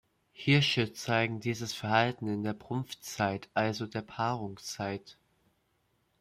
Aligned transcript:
Hirsche 0.31 0.93
zeigen 0.93 1.41
dieses 1.41 1.75
Verhalten 1.75 2.27
in 2.27 2.41
der 2.43 2.53
Brunftzeit, 2.55 3.49
also 3.53 3.85
der 3.85 4.01
Paarungszeit. 4.01 5.15